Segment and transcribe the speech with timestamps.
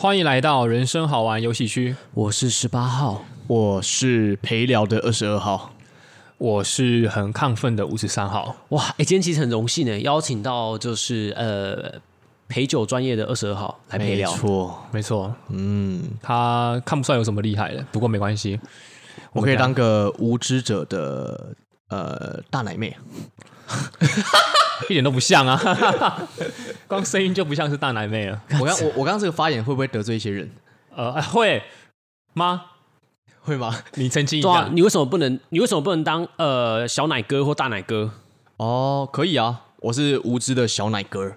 [0.00, 1.96] 欢迎来到人生好玩游戏区。
[2.14, 5.72] 我是十八号，我是陪聊的二十二号，
[6.38, 8.54] 我是很亢奋的五十三号。
[8.68, 12.00] 哇，哎，今天其实很荣幸呢，邀请到就是呃
[12.46, 14.30] 陪酒专业的二十二号来陪聊。
[14.30, 18.60] 没错，没错，嗯，他看不出来有什么厉害的，不过没关系，
[19.32, 21.56] 我可以当个无知者的
[21.88, 22.96] 呃大奶妹。
[24.88, 25.60] 一点都不像啊，
[26.86, 28.40] 光声音就不像是大奶妹了。
[28.60, 30.50] 我刚我我刚刚这个发言会不会得罪一些人？
[30.94, 31.62] 呃， 会
[32.32, 32.62] 吗？
[33.42, 33.82] 会吗？
[33.94, 35.38] 你澄清一下，啊，你为什么不能？
[35.50, 38.10] 你为什么不能当呃小奶哥或大奶哥？
[38.56, 41.32] 哦，可以啊，我是无知的小奶哥，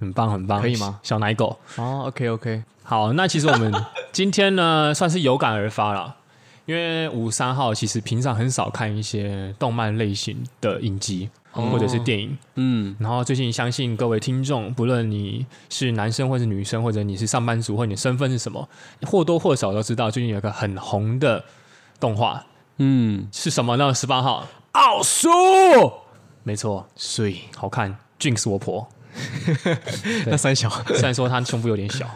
[0.00, 0.98] 很棒很棒，可以吗？
[1.02, 1.60] 小奶狗。
[1.76, 3.72] 哦，OK OK，好，那其实我们
[4.10, 6.16] 今天呢算是有感而发了，
[6.66, 11.28] 因为五三号其实平常很少看一些动漫类型的影集。
[11.52, 18.68] 或者是电影，嗯，然后最近相信各位听众，不论你是男生或是女生，或者你是上班族，或者你的身份是什么，
[19.02, 21.44] 或多或少都知道最近有一个很红的
[21.98, 23.92] 动画，嗯，是什么呢？
[23.92, 24.46] 十八号。
[24.70, 25.28] 奥数，
[26.44, 27.96] 没错，所以好看。
[28.20, 28.88] Jinx 我婆，
[30.26, 30.70] 那三小。
[30.86, 32.08] 虽然说他胸部有点小，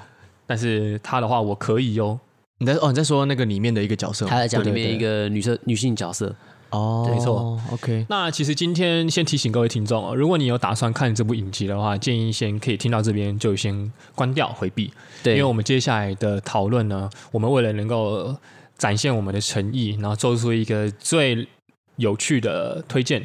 [0.46, 2.20] 但是他的话我可以哟。
[2.58, 6.34] 你在哦，你在说那个里面的一个角色，他在讲里面一个女生女性角色。
[6.70, 8.04] 哦，没错，OK。
[8.08, 14.90] 那其实今天先提醒各位听众哦，如果你有打算看这部影集的话，建议先可以听到这边就先关掉回避。
[15.22, 18.34] 对，因为我们接下来的讨论呢，我们为了能够
[18.76, 21.46] 展现我们的诚意，然后做出一个最
[21.94, 23.24] 有趣的推荐，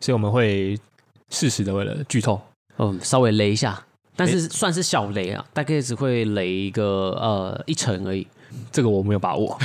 [0.00, 0.76] 所以我们会
[1.30, 2.40] 适时的为了剧透，
[2.78, 3.80] 嗯，稍微雷一下，
[4.16, 8.26] 但是算是小雷啊，大概只会雷一个呃一层而已。
[8.70, 9.58] 这个我没有把握，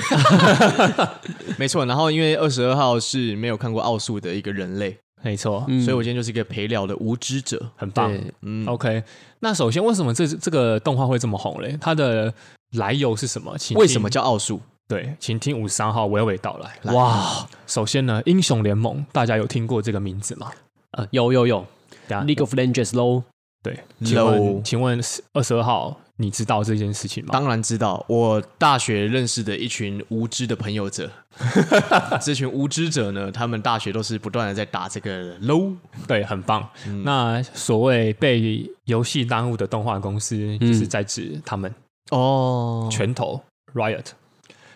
[1.58, 1.86] 没错。
[1.86, 8.14] 然后因为二十二号是没有看过奥数的一个人类，没错，嗯、所以我今天就是一个陪聊的无知者，很棒。
[8.42, 9.04] 嗯，OK。
[9.40, 11.78] 那首先，为什么这这个动画会这么红嘞？
[11.80, 12.34] 它的
[12.78, 13.58] 来由是什么？
[13.58, 14.60] 请为什么叫奥数？
[14.88, 16.78] 对，请听五十三号娓娓道来。
[16.84, 20.52] 来哇，首先呢，英雄联盟大家有听过这个名字吗？
[20.92, 21.66] 呃，有有有
[22.10, 23.24] ，League of Legends low。
[23.64, 25.00] 对，请问，请问
[25.32, 27.30] 二十二号，你知道这件事情吗？
[27.32, 31.10] 当然知道，我大学认识的一群无知的朋友者，
[32.22, 35.74] 这群无知者呢，他们大学都是不断的在打这个 low，
[36.06, 36.68] 对，很棒。
[36.86, 41.74] 嗯、那所谓被游戏耽误的动画公司，就是在指他们。
[42.12, 43.42] 哦，拳头
[43.74, 44.08] Riot，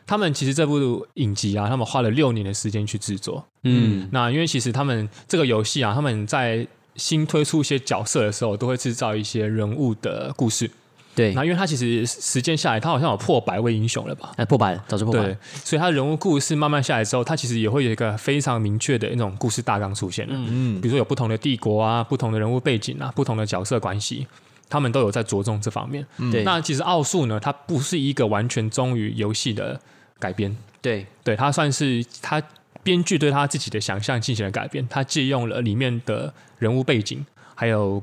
[0.07, 3.45] 他们其实这部影集啊，他们花了六年的时间去制作。
[3.63, 6.65] 嗯，那因为其实他们这个游戏啊，他们在
[6.97, 10.69] 新推出一些角色的时候，都会制造一些人物的故事。
[11.15, 14.31] 对，那因为他其实时间下来，他好像有破百位英雄了吧？
[14.35, 15.25] 哎，破百了，早就破百了。
[15.25, 20.27] 对，所以他人物故事慢慢下来之后，他其实也会有一个非常明确的那种故事大纲出现。
[20.29, 24.27] 嗯嗯，比如说有不同的帝国啊，不同的人物背景啊，不同的角色关系，
[24.69, 26.05] 他们都有在着重这方面。
[26.31, 29.79] 对，那其实奥数呢，它不是一个完全忠于游戏的
[30.19, 30.55] 改编。
[30.83, 32.39] 对，对，它算是他
[32.87, 38.01] 编剧对他自己的想象进行了改变，他借用了里面的人物背景，还有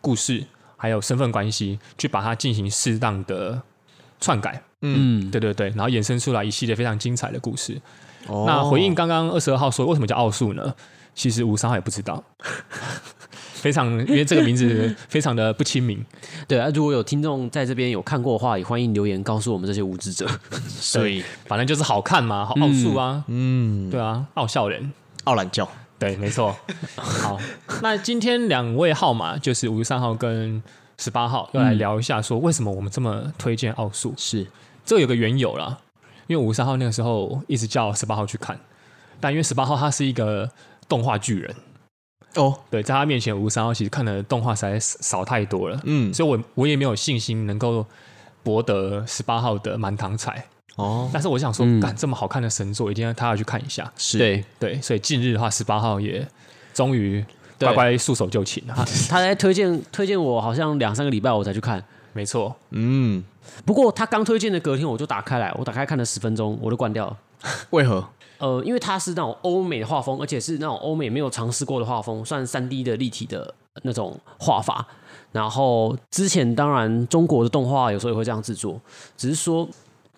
[0.00, 0.44] 故事，
[0.76, 3.62] 还有身份关系，去把它进行适当的
[4.18, 4.60] 篡改。
[4.82, 7.80] 嗯，对对对，然后衍生出来一系列非常精彩的故事。
[8.26, 10.74] 哦、那回应刚刚二十二号说为什么叫奥数呢？
[11.14, 12.24] 其实吴三号也不知道，
[13.56, 16.04] 非常因为这个名字 非常的不亲民。
[16.46, 20.26] 对啊，如果有听众在这边有看过的话，也欢迎留言告诉我们这些无知者。
[20.68, 24.92] 所以反正就是好看嘛，好奥数啊，嗯，对啊，奥笑人，
[25.24, 25.68] 奥懒教。
[25.98, 26.54] 对，没错。
[26.96, 27.38] 好，
[27.82, 30.62] 那今天两位号码就是五十三号跟
[30.98, 34.12] 十八号，要来聊一下，说为什么我们这么推荐奥数？
[34.16, 34.46] 是
[34.84, 35.78] 这有个缘由啦，
[36.26, 38.60] 因为五十三号那个时候一直叫十八号去看，
[39.18, 40.50] 但因为十八号他是一个
[40.86, 41.56] 动画巨人
[42.36, 47.84] 哦，对，在他面前五十三号其实看的动画实在少太多了，嗯，所以我我也没有信心能够
[48.42, 50.46] 博得十八号的满堂彩。
[50.76, 53.90] 哦，但是我想说，干、嗯、这么好看的神作，一定要他要去看一下。
[53.96, 56.28] 是对对，所以近日的话，十八号也
[56.74, 57.24] 终于
[57.58, 58.74] 乖乖束手就擒了。
[58.76, 61.82] 他 他在推荐推荐我，好像两三个礼拜我才去看。
[62.12, 63.24] 没错，嗯。
[63.64, 67.16] 不过他刚推荐的隔天，我就打开来，我打开看了十分钟，我就关掉了。
[67.70, 68.06] 为何？
[68.38, 74.86] 呃，因为它是那种欧美的画风，而且是那种欧美没有尝试过的画风，算三 D 的立体的那种画法。
[75.32, 78.80] 然后之前当然中国的动画有时候也会这样制作，
[79.16, 79.68] 只是说。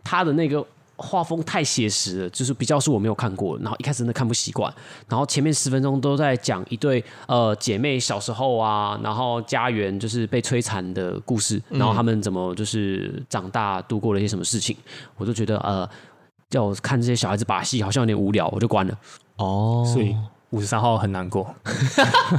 [0.05, 0.65] 他的那个
[0.97, 4.73] 画风太写实了，就是比较是我没有看过，然后一开始真的看不习惯，
[5.07, 14.75] 然后前面十分钟都在讲一对呃姐妹小时候啊，然后家园就是被摧残的故事，然后他们怎么就是长大度过了一些什么事情，
[15.19, 15.87] 我就觉得呃
[16.51, 18.99] 叫我看这些小孩子把戏好像有点无聊，我就关了。
[19.37, 20.17] 哦，所以
[20.51, 21.55] 五十三号很难过。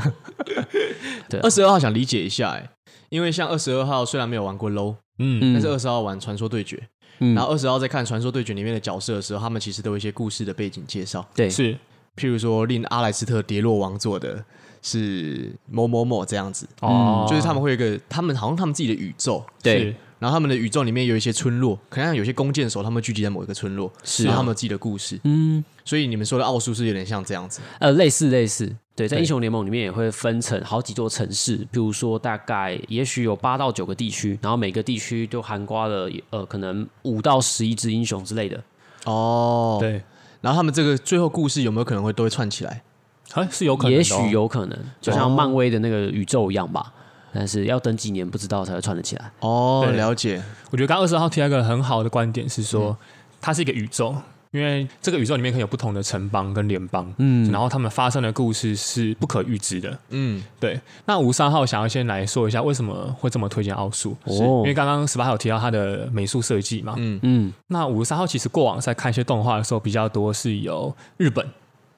[1.30, 2.70] 对，二十二号想理解一下，哎，
[3.10, 4.96] 因为像二十二号虽然没有玩过 low，。
[5.20, 6.82] 嗯，但是二十号玩传说对决，
[7.20, 7.36] 嗯。
[7.36, 11.78] 然后二十号在看传说对决里面的角色的时候，他们其实都有一些故事的背景介绍，对，是。
[12.16, 14.44] 譬如说令阿莱斯特跌落王座的
[14.82, 19.80] 是某某某这样子，哦，就是他们会有一个，他们好像他们自己的宇宙，对。
[19.80, 38.62] 是然后他们的宇宙里面有一些村落，可能像有些弓箭手，他们聚集在某一个村落，是啊然后他们有自己的故事，嗯，所以你们说的奥数是有点像这样子，呃，类似类似，对，在英雄联盟里面也会分成好几座城市，比如说大概也许有八到九个地区，然后每个地区都涵盖了呃可能五到十一只英雄之类的。
[39.06, 40.04] 哦，对，
[40.42, 42.84] 然后他们这个最后故事有没有可能会都会串起来？
[43.32, 46.92] 啊是有可能哦，也许有可能，就像漫威的那个宇宙一样吧。
[47.34, 49.32] 但是要等几年不知道才会串得起来。
[49.40, 49.96] 哦，对。
[49.96, 50.42] 了解，
[50.72, 52.98] 我觉得刚刚二十号提到一个很好的观点是说，
[53.42, 54.16] 它是一个宇宙，
[54.52, 57.52] 因为这个宇宙里面可以有不同的城邦跟联邦，嗯。
[57.52, 59.98] 然后他们发生的故事是不可预知的。
[60.10, 64.62] 嗯，对，那吴三号想要先来说一下为什么会这么推荐奥数，哦。
[64.62, 67.20] 因为刚刚十八号有提到他的美术设计嘛，嗯。
[67.24, 67.54] 嗯。
[67.68, 71.46] 那五十三号其实过往在看一些动画的时候，比较多是由日本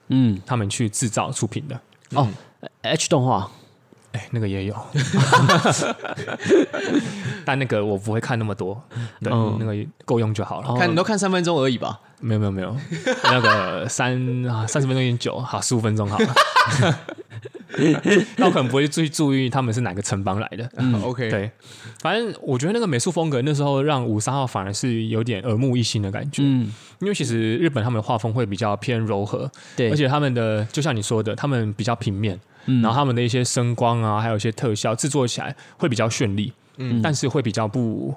[0.10, 1.80] 嗯，他们去制造出品的。
[2.14, 2.28] 哦
[2.82, 3.50] ，H 动画
[4.14, 4.76] 哎，那个也有，
[7.46, 8.82] 但那个我不会看那么多，
[9.22, 9.76] 对，嗯那个
[10.06, 10.68] 够用就好了。
[10.70, 12.00] 哦看你都看三分钟而已吧？
[12.20, 12.76] 没有没有没有，
[13.24, 16.36] 那个三啊三十分钟有点久，好十五分钟好了。
[18.36, 20.70] 那我可能不会去注意他们是哪个城邦来的。
[20.76, 21.50] 嗯，OK，，对，
[22.00, 26.70] 反正我觉得那个美术风格那时候让五三号反而是有点耳目一新的感觉，嗯，
[27.00, 38.14] 因为其实日本他们的画风会比较偏柔和，对，而且他们的就像你说的，他们比较平面，嗯然后他们的一些声光啊，还有一些特效制作起来会比较绚丽，嗯但是会比较不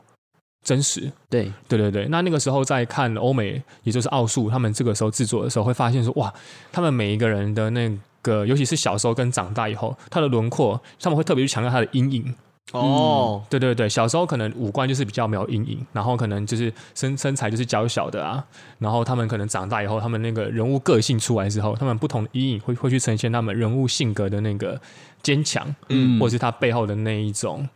[0.64, 1.10] 真实。
[1.28, 6.32] 对，对对对，那那个时候在看欧美，也就是奥数，他们这个时候制作的时候，会发现说，哇，
[6.72, 7.90] 他们每一个人的那
[8.22, 12.34] 个，尤其是小时候跟长大以后，他的轮廓，他们会特别去强调他的阴影。
[12.72, 18.44] 哦，对对对，小时候可能五官就是比较没有阴影，然后可能就是身身材就是娇小的啊，
[18.78, 24.80] 然后他们可能长大以后，他们那个人物个性出来之后，他们不同的阴影会会去呈现他们人物性格的那个
[25.22, 26.18] 坚强，嗯。
[26.18, 27.68] 或者是他背后的那一种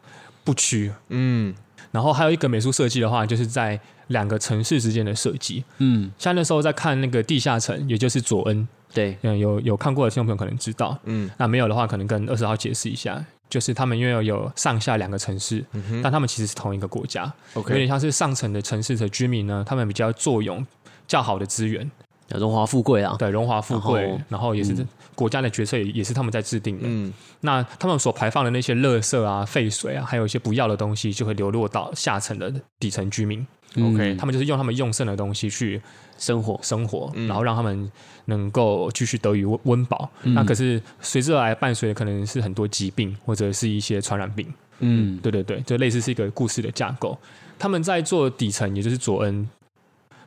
[0.42, 0.90] 不屈。
[1.10, 1.54] 嗯。
[1.92, 5.64] 然后还有一个美术设计的话，就是在两个城市之间的设计。
[5.78, 10.98] 嗯，像那时候在看那个地下城，也就是佐恩，对，嗯，有有看过的听众朋友可能知道。
[11.04, 11.30] 嗯。
[11.38, 15.64] 那没有的话，可能跟二十号解释一下，就是他们因为有上下两个城市，
[16.02, 20.66] 但他们其实是同一个国家，有点像是上层的城市的居民呢，他们比较坐拥
[21.06, 21.90] 较好的资源，
[22.36, 24.74] 荣华富贵啊，对，荣华富贵，然后然后也是
[25.14, 26.82] 国家的决策也也是他们在制定的。
[26.84, 33.46] 嗯那他们所排放的那些垃圾啊、废水啊，还有一些不要的东西，就会流落到下层的底层居民。
[33.74, 35.80] 嗯 OK 他们就是用他们用剩的东西去
[36.16, 37.90] 生活，生活，嗯然后让他们
[38.24, 40.10] 能够继续得以温温饱。
[40.22, 44.52] 那可是随之而来伴随的可能是很多疾病或者是一些传染病。
[44.80, 47.16] 嗯，对对对，就类似是一个故事的架构。
[47.58, 49.48] 他们在做底层，也就是佐恩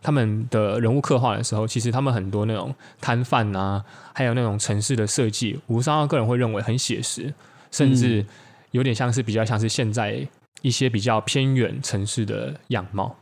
[0.02, 3.84] 他们的人物刻画的时候，其实他们很多那种摊贩啊，
[4.14, 7.34] 还有那种城市的设计，吴三奥个人会认为很写实，
[7.72, 8.26] 甚至
[8.72, 10.28] 有点像是比较像是现在
[10.62, 13.16] 一些比较偏远城市的样貌，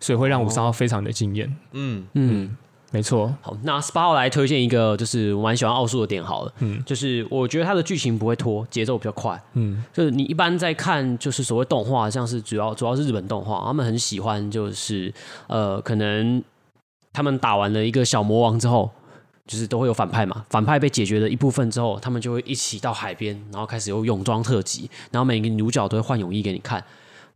[0.00, 1.56] 所以会让吴三奥非常的惊艳。
[1.72, 2.06] 嗯。
[2.12, 2.56] 嗯，
[2.90, 6.82] 没错，好，那十八号来推荐一个，就是我蛮喜欢奥数的点好了，嗯。
[6.86, 9.84] 就是我觉得它的剧情不会拖，节奏比较快，嗯。
[9.92, 15.12] 就是你一般在看，就是所谓动画，像是主要主要是日本动画，他们很喜欢就是
[15.48, 16.42] 呃，可能
[17.12, 18.90] 他们打完了一个小魔王之后，
[19.46, 26.82] 就是都会有反派嘛，反派被解决了一部分之后，他们就会一起到海边，然后开始有泳装特辑，然后每个女主角都会换泳衣给你看。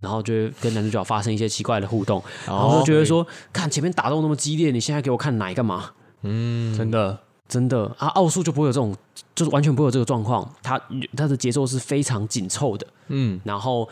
[0.03, 5.93] 然后就跟男主角发生一些奇怪的互动，然后就觉得说，看前面打斗那么激烈，你现在给我看奶干嘛？
[6.23, 7.19] 嗯，真的，
[7.49, 8.95] 真的啊，奥数就不会有这种，
[9.35, 10.53] 就是完全不会有这个状况。
[10.63, 10.81] 它
[11.17, 12.87] 它的节奏是非常紧凑的。
[13.09, 13.89] 嗯然后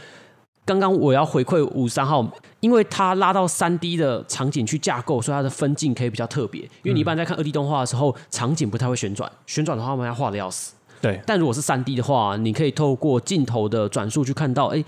[0.65, 2.29] 刚刚我要回馈五三号，
[2.61, 6.63] 因为它拉到三 D 的场景去架构，所以它的分镜可以比较特别。
[6.63, 10.75] 因为你一般在看二 D 动画的时候，场景不太会旋转，旋转的话我们要画的要死。
[11.01, 14.85] 对，但如果是三 D 的话，你可以透过镜头的转述去看到，哎。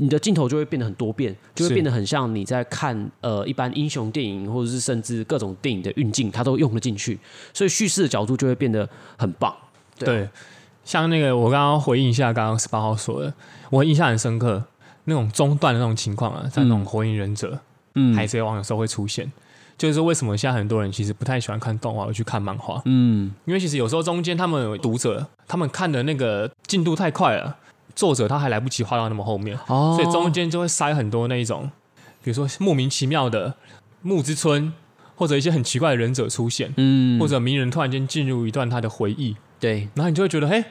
[0.00, 7.18] 你的镜头就会变得很多变，就会变得很像你在看呃一般英雄电影，或者是甚至各种电影的运镜，它都用了进去，
[7.52, 9.54] 所以叙事的角度就会变得很棒。
[9.98, 10.08] 对。
[10.08, 10.28] 啊对，
[10.82, 13.32] 像那个我刚刚回应一下，刚刚十八号说的，
[13.68, 14.64] 我印象很深刻，
[15.04, 17.60] 那种中断的那种情况啊，在那种火影忍者、
[17.94, 18.14] 嗯。
[18.14, 19.30] 海贼王有时候会出现，
[19.76, 23.32] 就是说为什么现在很多人其实不太喜欢看动画，而去看漫画，嗯。
[23.44, 27.56] 因为其实有时候中间他们有读者，他们看的那个进度太快了，
[28.00, 31.70] 作者他还来不及画到那么后面，哦所以中间就会塞很多那一种，
[32.24, 33.54] 比如说莫名其妙的
[34.00, 34.72] 木之村，
[35.14, 39.36] 或者一些很奇怪的忍者出现，嗯或者鸣人突然间进入一段他的回忆。
[39.58, 40.64] 对然后你就会觉得，嘿，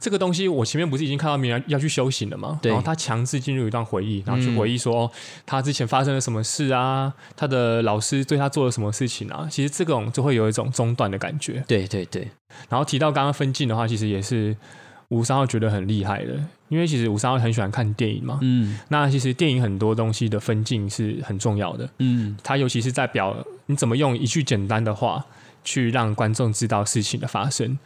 [0.00, 2.58] 这个东西我前面不是已经看到鸣人要去修行了吗？
[2.60, 5.10] 对然后他强制进入一段回忆，然后去回忆说、哦、
[5.46, 9.46] 他之前发生了什么事啊，他的老师对他做了什么事情啊。
[9.48, 11.62] 其实这种就会有一种中断的感觉。
[11.68, 12.28] 对对对。
[12.68, 14.56] 然后提到刚刚分镜的话，其实也是
[15.12, 16.32] 吴三号觉得很厉害的，
[16.68, 18.38] 因为其实吴三号很喜欢看电影嘛。
[18.40, 18.78] 嗯。
[18.88, 21.88] 那其实电影很多东西的分镜是很重要的。
[21.98, 22.34] 嗯。
[22.42, 25.22] 他尤其是在表你怎么用一句简单的话
[25.62, 27.78] 去让观众知道事情的发生。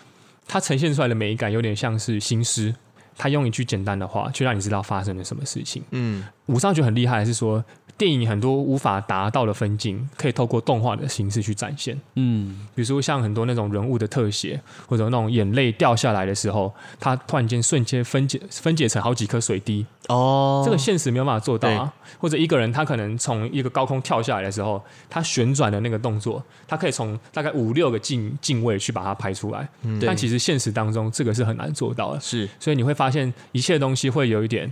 [0.46, 2.72] 它呈现出来的美感有点像是新诗，
[3.18, 5.82] 他用一句简单的话，去让你知道发生了什么事情。
[5.90, 7.64] 嗯，五三觉得很厉害是说，
[7.98, 11.98] 电影很多无法达到的分镜，可以透过动画的形式去展现。
[12.16, 19.86] 嗯，比如说像很多那种人物的特写，或者那种眼泪掉下来的时候，它突然间瞬间分解分解成好几颗水滴。
[20.08, 21.92] 哦，这个现实没有办法做到啊。
[22.18, 29.68] 或者一个人他可能从一个高空跳下来的时候，他旋转的那个动作，他可以从大概五六个镜镜位去把它拍出来。
[29.82, 32.20] 嗯，但其实现实当中这个是很难做到的。
[32.20, 34.70] 是，所以你会发现一切东西会有一点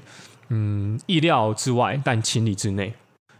[0.50, 2.93] 嗯意料之外，但情理之内。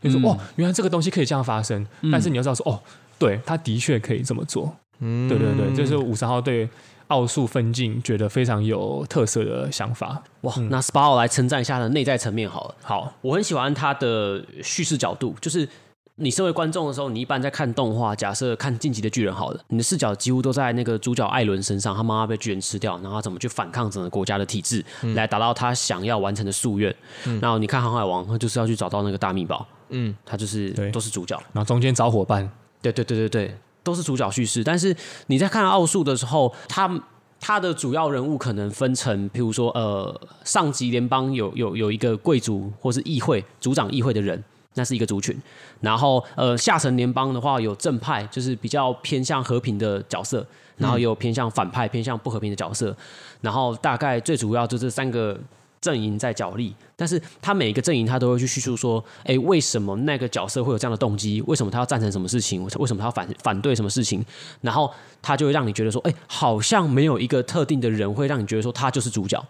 [0.05, 2.79] 就说哦，原来这个东西可以这样发生，嗯，但是你要知道说哦，
[3.19, 4.73] 对，他的确可以这么做。
[5.01, 6.69] 嗯，对对对，这是五十号对。
[7.09, 10.55] 奥数分镜觉得非常有特色的想法哇！
[10.71, 12.75] 那十八号来称赞一下他的内在层面好了。
[12.83, 15.69] 好，我很喜欢他的叙事角度，就是
[16.15, 26.93] 你身为观众的时候，你一般在看动画，假设看《晋级的巨人》好了，你的视角几乎都在那个主角艾伦身上，他妈妈被巨人吃掉，然后他怎么去反抗整个国家的体制，嗯、来达到他想要完成的夙愿。
[27.27, 32.51] 嗯、然后你看《航海王》，他就是要去找到那个大秘宝，嗯，他就是都是主角，然后中间找伙伴，
[32.81, 33.55] 对对对对对。
[33.83, 36.91] 都是主角叙事，但是你在看奥数的时候，他
[37.39, 45.39] 他的主要人物可能分成，譬如说，呃，上级联邦有有有一个贵族或是议会组长议会的人，那是一个族群。
[45.83, 50.47] 然后，呃，下层联邦的话有正派，就是比较偏向和平的角色，
[50.79, 52.97] 然后有偏向反派，偏向不和平的角色。
[53.43, 55.39] 然后大概最主要就这三个。
[55.85, 61.43] 阵营在角力，但是他每一个阵营他都会去叙述说，哎，为什么那个角色会有这样的动机？
[61.43, 62.65] 为什么他要赞成什么事情？
[62.79, 64.25] 为什么他要反反对什么事情？
[64.63, 69.45] 然后他就会让你觉得说，哎，好像没有一个特定的人会让你觉得说他就是主角。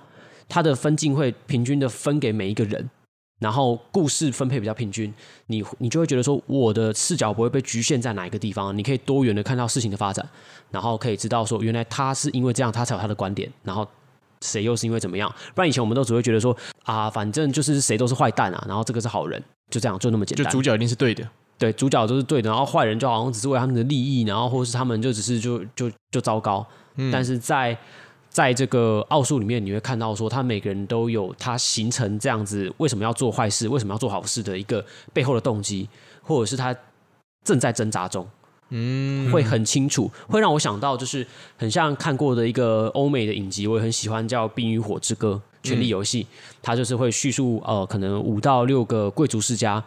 [0.48, 2.90] 他的分镜会平均的分给每一个人，
[3.38, 5.14] 然后故事分配比较平均，
[5.46, 10.28] 你你就会觉得说，我的视角不会被局限在哪一个地方，你可以多元的看到事情的发展，
[10.70, 13.86] 然后可以知道说，原来他是因为这样，他才有他的观点，然后。
[14.44, 15.32] 谁又是因为怎么样？
[15.54, 20.44] 不然以前我们都只会觉得说啊，反正就是谁都是坏蛋啊，然后这个是好人，就这样，就那么简单。
[20.44, 21.26] 就主角一定是对的，
[21.58, 26.64] 对，主角都是对的，然后坏人就好像只是为他们的利益，然后或是他们就只是就就就糟糕。
[26.96, 27.76] 嗯、但是在
[28.28, 35.88] 在这个奥数里面，你会看到说，他每个人都有他形成这样子，为什么要做坏事，为什么要做好事的一个背后的动机，
[36.22, 36.74] 或者是他
[37.44, 38.28] 正在挣扎中。
[38.76, 41.24] 嗯，会很清楚，会让我想到就是
[41.56, 46.24] 很像看过的一个欧美的影集，我也很喜欢叫《冰与火之歌》《权力游戏》，
[46.60, 49.80] 它就是会叙述呃，可能五到六个贵族世家，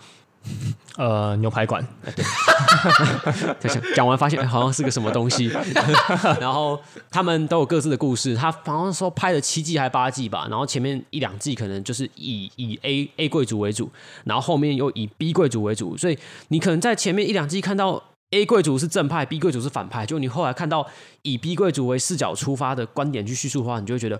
[0.96, 1.86] 呃，牛排馆，
[3.60, 5.52] 对，讲完发现好像是个什么东西，
[6.40, 6.80] 然后
[7.12, 13.90] 他们都有各自的故事，他好像说拍了七季还八季吧，然后前面一两季可能就是以以 A A 贵族为主，
[14.24, 16.18] 然后后面又以 B 贵族为主，所以
[16.48, 18.02] 你可能在前面一两季看到。
[18.32, 20.06] A 贵族是正派，B 贵族是反派。
[20.06, 20.86] 就你后来看到
[21.22, 24.20] 以 B 贵族为视角出发的观点去叙述的话，你就会觉得，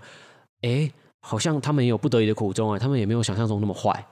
[0.62, 4.06] 哎，好像他们也有不得已的苦衷啊，他们也没有想象中那么坏。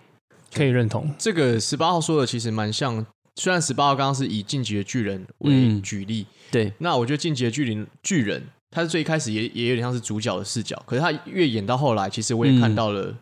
[0.53, 3.05] 可以认同这个十八号说的，其实蛮像。
[3.39, 13.15] 虽然十八号刚刚是以晋级的巨人为举例，嗯、对，那我觉得晋级的巨人巨人，他是最开始也也有点像是主角的视角，可是他越演到后来，其实我也看到了，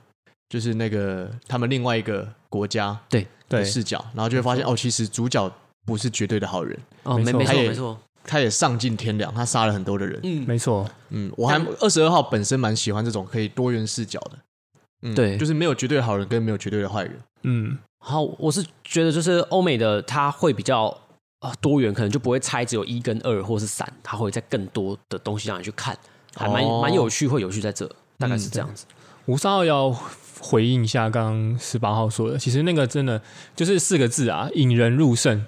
[0.48, 5.52] 就是那个他们另外一个国家对的视角，然后就会发现哦，其实主角。
[5.84, 6.78] 不是绝对的好人。
[7.02, 7.38] 哦，没错。
[7.38, 14.38] 没错没错，他也丧尽天良，他杀了很多的人，嗯，没错，嗯，我还二十二号本身蛮喜欢这种可以多元视角的，
[15.02, 20.86] 嗯，对，就是没有绝对的好人跟没有绝对的坏人，嗯，好，我是觉得就是欧美的他会比较
[21.40, 25.94] 啊多元，可能就不会猜只有一跟二或是三，他会在更多的东西让你去看，
[26.34, 27.86] 还蛮蛮有趣，会有趣在这，
[28.16, 28.86] 大概是这样子。
[29.26, 29.94] 吴三号要
[30.40, 33.20] 回应一下刚刚十八号说的，其实那个真的
[33.54, 35.44] 就是四个字啊，引人入胜。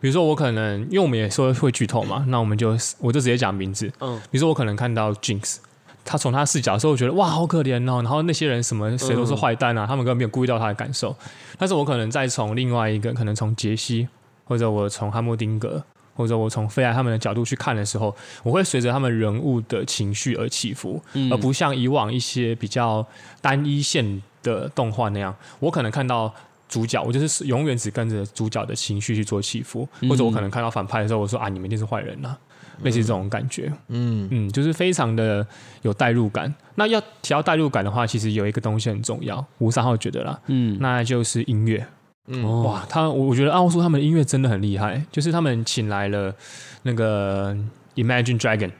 [0.00, 3.90] 比如说我可能，因为我们也说会剧透嘛，那我们就我就直接讲名字。
[4.00, 5.56] 嗯，比如说我可能看到 Jinx，
[6.04, 11.14] 他从他视角的时候，我觉得哇好可怜哦，然后那些人什么谁都是坏蛋啊，嗯、他们根本没有顾虑到他的感受。
[11.58, 14.08] 但是我可能再从另外一个，可能从杰西，
[14.44, 15.82] 或者我从哈默丁格，
[16.14, 23.06] 或者我从菲莱他们的角度去看的时候，我会随着他们人物的情绪而起伏，嗯、而不像以往一些比较
[23.40, 26.34] 单一线的动画那样，我可能看到。
[26.70, 32.38] 主角，我就是永远只跟着主角的情绪去做起伏，或者我可能看到反派的时候，我说啊，你们一定是坏人呐、啊。
[32.82, 33.70] 类似这种感觉。
[33.88, 35.46] 嗯嗯，就是非常的
[35.82, 36.54] 有代入感。
[36.76, 41.86] 那要提到代入感的话，其实有一个东西很重要，吴三号觉得啦，嗯，那就是音乐。
[42.28, 46.34] 嗯，哇，他我我觉得奥数他们的音乐真的很厉害，就是他们请来了
[46.84, 47.54] 那个
[47.96, 48.70] Imagine Dragon，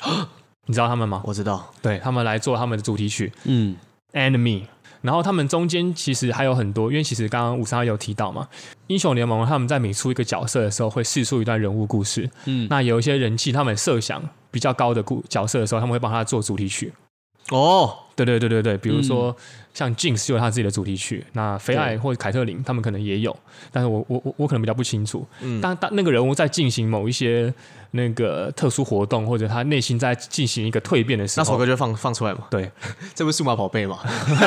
[0.64, 1.20] 你知道他们吗？
[1.26, 3.76] 我知道，对他们来做他们的主题曲，嗯
[4.14, 4.62] ，Enemy。
[5.04, 8.48] 然后他们中间其实还有很多，因为其实刚刚五三号有提到嘛，
[8.86, 16.90] 英雄联盟他们在每出一个角色的时候会试出一段人物故事，嗯，那有一些人气他们设想比较高的故角色的时候，他们会帮他做主题曲。
[17.50, 19.36] 哦，对对对对对，比如说、嗯、
[19.74, 23.36] 像 Jinx 就有他自己的主题曲，那菲艾或者凯特琳他们可能也有，
[23.72, 25.26] 但是我我我我可能比较不清楚。
[25.40, 27.52] 嗯，当当那个人物在进行某一些
[27.90, 32.46] 那个特殊活动，或者他内心在进行一个蜕变的时候，那首歌就放放出来嘛。
[32.50, 32.70] 对，
[33.14, 33.98] 这不是数码宝贝吗？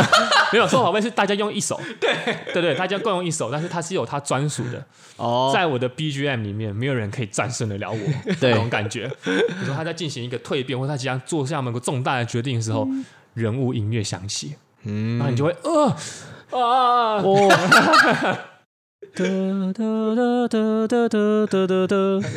[0.53, 2.15] 没有，数码宝贝是大家用一首， 对
[2.53, 4.83] 对对，大家共用一首，但是它是有它专属的。
[5.17, 7.97] 哦，在我的 BGM 里面，没有人可以战胜得了我，
[8.39, 9.07] 对那种感觉。
[9.23, 12.85] 比如说他在进行一个蜕变，或者他即将做下某个重大的决定的时候。
[12.85, 13.03] 嗯
[13.37, 15.95] 人物音乐响起，嗯，那你就会呃
[16.49, 17.47] 啊，哦，
[19.13, 19.23] 哒
[19.73, 19.83] 哒
[20.15, 21.95] 哒哒哒哒哒。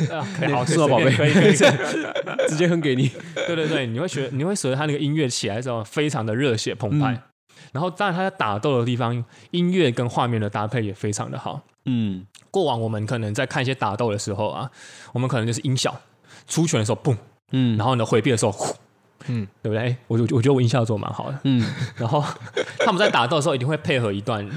[0.09, 1.52] 哒，可以，好，数码宝贝，可以，可以，
[2.49, 3.11] 直接哼给你。
[3.35, 7.23] 对对对，你会学，你会随着他那个音乐起来的时候，非常的热血澎湃。
[7.73, 11.62] 然后，当然他在打斗的地方，音乐跟画面的搭配也非常的好。
[11.87, 14.71] 嗯，过往我们可能在看一些打斗的时候啊，
[15.14, 15.99] 我们可能就是音效
[16.47, 17.16] 出拳的时候，嘣，
[17.52, 18.75] 嗯，然后呢回避的时候，呼。
[19.30, 19.96] 嗯，对不对？
[20.08, 21.38] 我我我觉得我音效做蛮好的。
[21.44, 21.64] 嗯，
[21.96, 22.22] 然后
[22.80, 24.49] 他们在打斗的时候一定会配合一段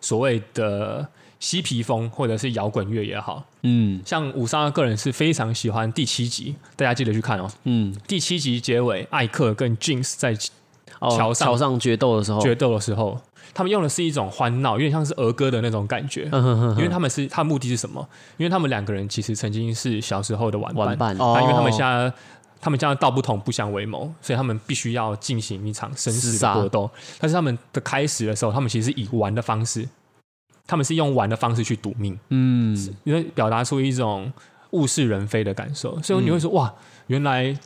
[0.00, 1.06] 所谓的
[1.40, 3.44] 嬉皮风或者是摇滚乐也好。
[3.62, 7.50] 嗯，像五三二个人是非常喜欢第七集，大家记得去看哦。
[7.64, 13.20] 嗯，第七集结尾，艾克跟 Jinx 在桥上桥上决斗的时候，决斗的时候，
[13.54, 16.24] 他们用的是一种欢闹，有点像是儿歌的那种感觉。
[16.76, 18.06] 因为他们是他目的是什么？
[18.36, 20.86] 因为他们两个人其实曾经是小时候的玩伴。
[20.86, 22.12] 玩伴哦，因为他们现在。
[22.60, 26.90] 他们这样道不同不相为谋，所以他们必须要进行一场生死的搏斗。
[27.20, 29.88] 但是他们的开始的时候，他们其实是以玩的方式，
[30.66, 34.32] 他们是用玩的方式去赌命，嗯，因为表达出一种
[34.72, 36.00] 物是人非的感受。
[36.02, 36.74] 所以你会说，嗯、哇，
[37.06, 37.56] 原来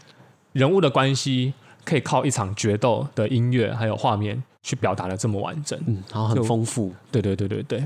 [0.52, 6.92] 人物的关系可以靠一场决斗的音乐还有画面去表达的这么完整，嗯，然后很丰富。
[7.10, 7.82] 对对对对对，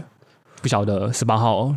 [0.61, 1.75] 不晓得十八号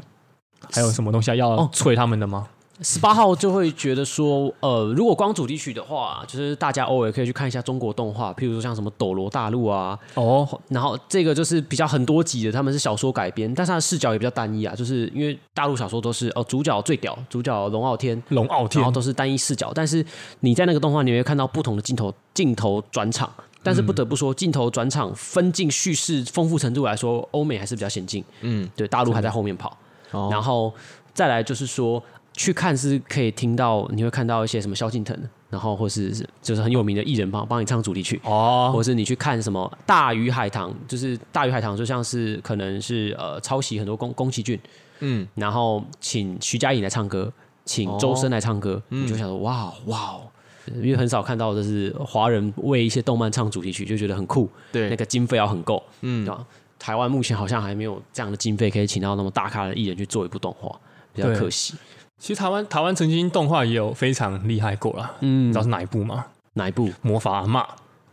[0.71, 2.47] 还有什么东西要催他们的吗？
[2.49, 20.05] 哦十八号就会觉得说，呃，如果光主题曲的话，就是大家偶尔可以去看一下中国动画，譬如说像什么《斗罗大陆》啊，哦，然后这个就是比较很多集的，他们是小说改编，但是它的视角也比较单一啊，就是因为大陆小说都是哦，主角最屌，主角龙傲天， 龙傲天，然后都是单一视角，但是
[20.39, 23.29] 你在那个动画里面会看到不同的镜头，镜头转场，
[23.61, 29.75] 但是不得不说，镜头转场分镜叙事丰富程度来说，欧美还是比较先进，嗯，对，大陆还在后面跑，
[30.11, 30.73] 哦、然后
[31.13, 32.01] 再来就是说。
[32.33, 35.17] 去看是可以听到，你会看到一些什么萧敬腾，
[35.49, 36.11] 然后或是
[36.41, 44.59] 就是很有名的艺人帮帮你唱主题曲哦，或是你去看什么《大鱼海棠》，就是《大鱼海棠》就像是可能是呃抄袭很多宫宫崎骏，
[44.99, 47.31] 嗯，然后请徐佳莹来唱歌，
[47.65, 50.19] 请周深来唱歌，哦、你就想说哇哇，
[50.75, 56.45] 因为很少看到就是华人为一些动漫唱主题曲，就觉得很酷，对，那个经费要很够，嗯，对吧？
[56.77, 60.73] 台湾目前好像还没有这样的经费可以请到那么大咖的艺人去做一部动画，
[61.13, 61.73] 比较可惜。
[62.19, 66.25] 其实台湾台湾曾经动画也有非常厉害过啦，嗯，你知道是哪一部吗？
[66.53, 66.89] 哪一部？
[67.01, 67.65] 魔法阿嬷。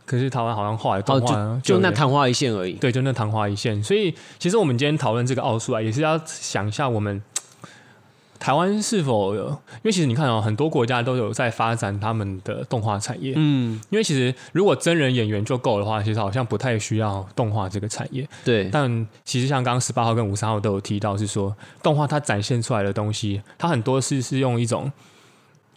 [0.05, 2.71] 可是台湾好像画的动画、哦、就，就那昙花一现而已。
[2.73, 3.83] 对，就那昙花一现。
[3.83, 7.21] 所以其实我们今天讨论这个奥数啊，也是要想一下我们。
[8.39, 9.49] 台湾是否有？
[9.49, 13.33] 因为其实你看哦，很多国家都有在发展他们的动画产业。
[13.35, 18.27] 嗯，因为其实如果真人演员就够的话，其实好像不太需要动画这个产业。
[18.45, 18.69] 对。
[18.69, 24.91] 但其实像刚刚十八号跟五三号都有提到，是说动画它展现出来的东西，它很多是是用一种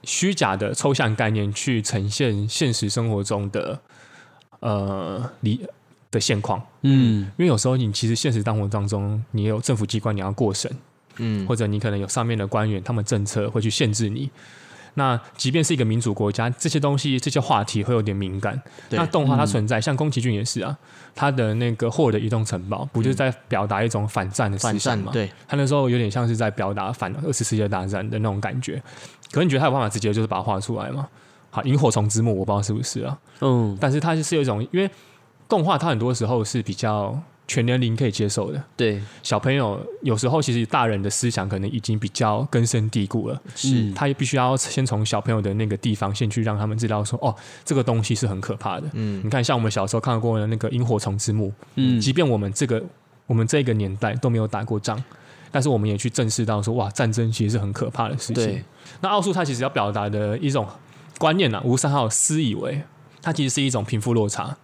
[0.05, 3.81] 虚假的抽象概念去呈现现实生活中的
[4.61, 5.61] 呃理
[6.11, 6.61] 的现况。
[6.83, 10.71] 嗯，因为有时候你其实现实生活当中，你有政府机关你要过审。
[11.17, 14.31] 嗯，或者你可能有上面的官员，他们政策会去限制你。
[14.95, 18.61] 那即便是一个民主国家，这些东西、这些话题会有点敏感。
[18.91, 20.77] 那动画它存在，嗯、像宫崎骏也是啊，
[21.15, 25.13] 他的那个《霍尔的移动城堡》不就是在表达一种反战的思想吗？
[25.13, 28.83] 对，他那时候有点像是在表达反二次世界大战的那种感觉。
[29.31, 31.09] 可是你觉得他有办法直接就是把它画出来吗？
[31.51, 33.17] 好，《萤火虫之墓》我不知道是不是啊。
[33.43, 34.91] 嗯，但是它就是有一种，因为
[35.49, 37.17] 动画它很多时候是比较。
[37.51, 39.03] 全年龄可以接受的，对。
[39.25, 47.35] 小朋友有时候其实大人的思想可能已经比较根深蒂固了，是，他也必须要先从小朋友的那个地方先去让他们知道说，哦，
[47.65, 48.87] 这个东西是很可怕的。
[48.93, 52.81] 嗯，你看像我们小时候看过的那个《萤火虫之墓》，嗯，即便我们这个
[53.27, 55.03] 我们这个年代都没有打过仗，
[55.51, 58.35] 但是我们也去正视到说，哇，战争其实是很可怕的事情。
[58.35, 58.65] 对，
[59.01, 60.65] 那奥数它其实要表达的一种
[61.19, 62.81] 观念呢、啊，吴三号私以为，
[63.21, 64.57] 它其实是一种贫富落差，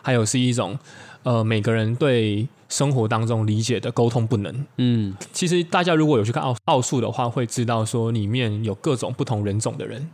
[0.00, 0.78] 还有是一种
[1.22, 4.66] 呃每个人对生活当中理解的沟通不能。
[4.78, 10.10] 嗯，其实大家如果有去看奥奥数的话，会知道说里面有各种不同人种的人，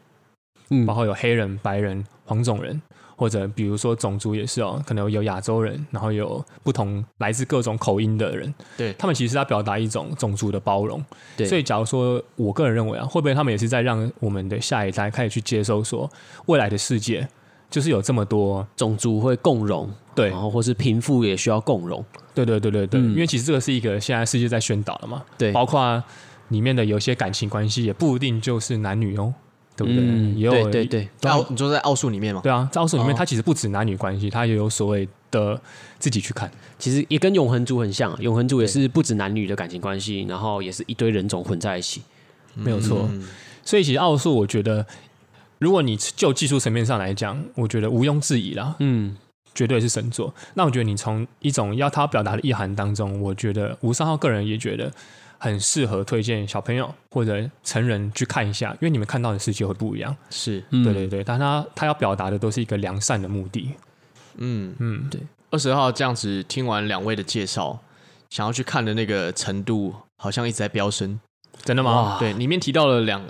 [0.71, 2.81] 嗯，包括有黑人、白人、黄种人。
[3.21, 11.05] 或者比如说种族也是哦，可能有亚洲人，然后有不同来自各种口音的人，对，他们其实是在表达一种种族的包容。
[11.37, 16.09] 对，所以假如说我个人认为啊，会不会他们也是在让我们的下一代开始去接受说，
[16.47, 17.29] 未来的世界
[17.71, 22.05] 就是有这么多种族会共荣，对，然后或是贫富也需要共荣，
[22.35, 26.03] 对对对对对，嗯，因为其实这个是一个现在世界在宣导的嘛，对，包括
[26.49, 29.35] 里面的有些感情关系也不一定就是男女哦。
[29.79, 30.03] 对不对？
[30.03, 32.41] 嗯、也有对对对，在奥你说在奥数里面嘛？
[32.43, 35.57] 对啊，在奥数里面，它其实不止男女关系，它也有所谓的
[36.01, 36.51] 自己去看，
[36.81, 38.13] 其实也跟永恒族很像。
[38.21, 42.03] 永恒族也是不止男女的感情关系，然后也是一堆人种混在一起，
[42.55, 43.09] 没有错。
[43.13, 43.29] 嗯、
[43.63, 44.85] 所以其实奥数，我觉得，
[45.59, 49.17] 如果你就技术层面上来讲，我觉得毋庸置疑啦，嗯，
[49.55, 50.35] 绝对是神作。
[50.55, 54.93] 那我觉得你从一种要他表达的意涵当中，我觉得吴三号个人也觉得。
[55.41, 60.13] 很适合推荐小朋友或者成人去看一下，因为你们看到的世界会不一样。
[60.31, 63.71] 是，对对对，但他他要表达的都是一个良善的目的。
[64.39, 65.21] 嗯嗯，对。
[65.53, 67.79] 二十号这样子听完两位的介绍，
[68.31, 71.21] 想要去看的那个程度好像一直在飙升。
[71.63, 72.17] 真的吗？
[72.19, 73.25] 对，里面提到了两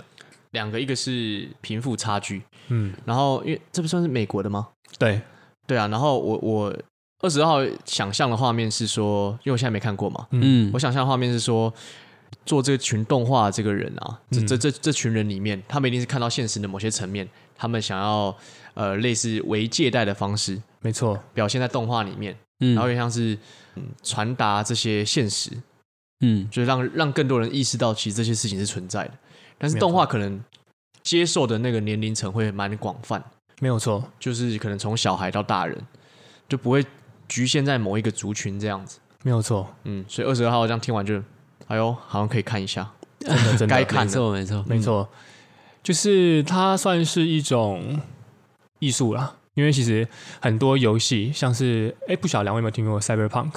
[0.51, 4.69] 两个，一个是贫富差距，嗯，然后因为这不算是美国的吗？
[4.97, 5.21] 对。
[5.67, 6.75] 对啊，然后我我。
[7.21, 11.73] 二十号想象的画面是说，因为我现在没看过嘛，嗯，我想象的画面是说，
[12.45, 18.33] 做这群动画这个人啊，这这这这群人里面，他们一定是看到现实的某些层面，他们想要
[18.73, 23.37] 呃类似为借贷的方式，没错，表现在动画里面，嗯，然后也像是
[23.75, 25.51] 嗯传达这些现实，
[26.21, 29.11] 嗯，就是让让更多人意识到其实这些事情是存在的，
[29.59, 30.43] 但是动画可能
[31.03, 33.23] 接受的那个年龄层会蛮广泛，
[33.59, 35.77] 没有错，就是可能从小孩到大人
[36.47, 36.83] 就不会。
[37.31, 39.71] 局限在某一个族群这样子，没有错。
[39.83, 41.21] 嗯，所以二十二号这样听完就，
[41.67, 45.07] 哎呦，好像可以看一下，真的真的 该看的，没错没错没错。
[45.83, 48.01] 就是它算是一种
[48.79, 50.07] 艺术啦，因为其实
[50.41, 53.51] 很多游戏，像是哎，不晓得两位有没有听过 Cyberpunk？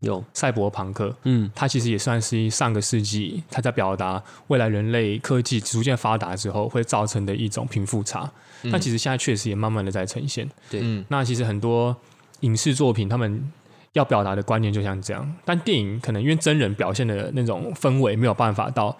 [0.00, 8.30] 有赛博朋克，嗯，它其实也算是上个世纪，它在表达未来人类科技逐渐发达之后会造成的一种贫富差。
[8.64, 10.48] 但、嗯、其实现在确实也慢慢的在呈现。
[10.70, 11.96] 对，嗯，那其实很多。
[12.40, 13.50] 影视作品他们
[13.94, 18.94] 要表达的观念就像这样，但电影可能因为真人表现的那种氛围没有办法到，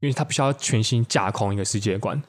[0.00, 2.20] 因为他必须要全新架空一个世界观。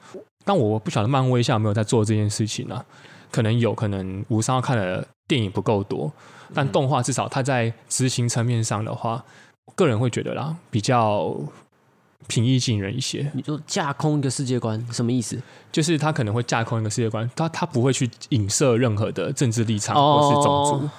[0.44, 2.86] 但我不晓得漫威现在有没有在做这件事情呢、啊？
[3.30, 6.12] 可能有可能吴三号看的电影不够多，
[6.52, 9.24] 但动画至少它在执行层面上的话，
[9.66, 11.34] 我个人会觉得啦，比较。
[12.28, 13.28] 平易近人一些。
[13.34, 15.40] 你说架空一个世界观什么意思？
[15.72, 20.90] 就是他可能会架空一个世界观，他他不会去影射任何的政治立场或是种族，哦、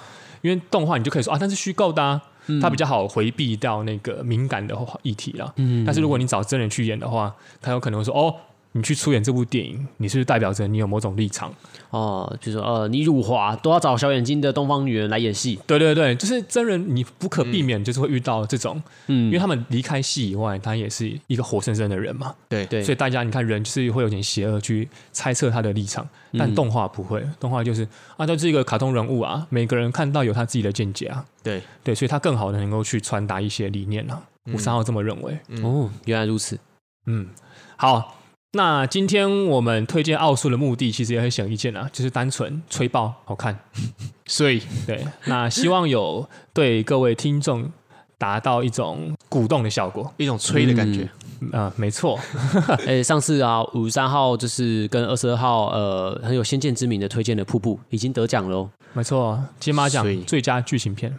[0.42, 2.20] 因为动画你就可以说啊，那是虚构的、啊，
[2.60, 5.50] 它、嗯、比较好回避掉那个敏感的议题了。
[5.56, 8.34] 嗯，但是如果你找真人去演的话，他有可能会说哦。
[8.72, 11.54] 你去出演这部电影，你是不是代表着你有某种立场？
[11.90, 15.58] 哦，就是说呃，你辱华都要找小眼睛的东方女人来演戏。
[15.66, 22.34] 对对对，就是真人，你不可避免就是会遇到这种，嗯，因为他们离开戏以外，他也是一个活生生的人嘛。
[22.48, 26.08] 对对，所以大家你看，人就是会有点邪恶去猜测他的立场，
[26.38, 31.22] 但动画不会，动画就是啊，就是一个卡通人物啊，每个人看到有他自己的见解啊。
[31.42, 34.22] 对对，所以他更好的能够去传达一些理念啊。
[34.52, 35.38] 吴三号这么认为。
[35.62, 36.58] 哦，原来如此。
[37.06, 37.28] 嗯，
[37.76, 38.16] 好。
[38.54, 43.58] 那今天我们推荐奥数的目的，其实也很显而易见啊，就是单纯吹爆好看，
[44.26, 47.70] 所以对，那希望有对各位听众
[48.18, 51.08] 达到一种鼓动的效果，一种吹的感觉。
[51.40, 52.18] 嗯，呃、没错。
[52.86, 58.68] 哎、欸，上次啊，五十三号就是跟二十二号，呃，很有先见之明的推荐的《瀑布》已经得奖喽。
[58.92, 61.18] 没错，金马奖最佳剧情片，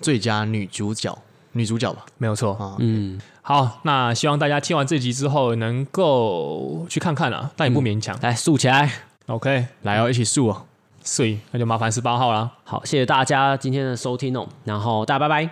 [0.00, 1.16] 最佳女主角。
[1.56, 2.52] 女主角吧，没有错。
[2.54, 8.16] 啊、嗯，好，那希望大家听完这集之后能够去看看啊，但也不勉强。
[8.16, 8.90] 嗯、来竖起来
[9.26, 10.64] ，OK，来哦，一起竖哦，
[11.02, 12.50] 所以那就麻烦十八号了。
[12.64, 15.50] 好，谢谢大家今天的收听哦，然后大家拜拜。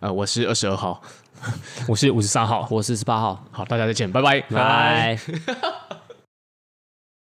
[0.00, 1.00] 呃，我是二十二号，
[1.88, 3.42] 我是五十三号，我是十八号。
[3.50, 5.18] 好，大家再见，拜拜，拜。